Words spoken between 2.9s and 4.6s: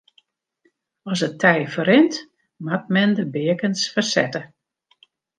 men de beakens fersette.